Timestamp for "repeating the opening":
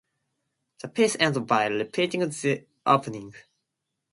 1.67-3.35